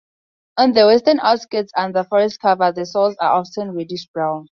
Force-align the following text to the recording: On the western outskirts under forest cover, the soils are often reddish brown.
On 0.57 0.71
the 0.73 0.87
western 0.87 1.19
outskirts 1.19 1.71
under 1.77 2.03
forest 2.03 2.39
cover, 2.39 2.71
the 2.71 2.87
soils 2.87 3.15
are 3.19 3.33
often 3.33 3.73
reddish 3.75 4.07
brown. 4.07 4.47